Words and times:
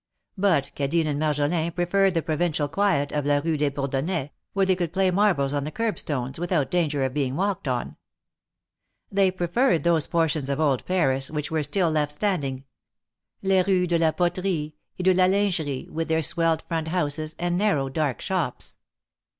But 0.35 0.71
Cadine 0.75 1.05
and 1.05 1.19
Marjolin 1.21 1.73
preferred 1.75 2.15
the 2.15 2.23
provincial 2.23 2.67
quiet 2.67 3.11
of 3.11 3.23
la 3.23 3.39
Kue 3.39 3.55
des 3.55 3.69
Bourdon 3.69 4.07
nais, 4.07 4.29
where 4.53 4.65
they 4.65 4.75
could 4.75 4.91
play 4.93 5.11
marbles 5.11 5.53
on 5.53 5.63
the 5.63 5.69
curb 5.69 5.99
stones 5.99 6.39
without 6.39 6.71
danger 6.71 7.03
of 7.03 7.13
being 7.13 7.35
walked 7.35 7.67
on. 7.67 7.97
They 9.11 9.29
preferred 9.29 9.83
those 9.83 10.07
portions 10.07 10.49
of 10.49 10.59
old 10.59 10.83
Paris 10.87 11.29
which 11.29 11.51
were 11.51 11.61
still 11.61 11.91
left 11.91 12.13
standing— 12.13 12.63
les 13.43 13.61
Rues 13.67 13.87
de 13.89 13.99
la 13.99 14.11
Poterie 14.11 14.73
and 14.97 15.05
de 15.05 15.13
la 15.13 15.27
Lin 15.27 15.51
gerie, 15.51 15.87
with 15.91 16.07
their 16.07 16.23
swelled 16.23 16.63
front 16.63 16.87
houses, 16.87 17.35
and 17.37 17.55
narrow, 17.55 17.87
dark 17.87 18.21
shops. 18.21 18.77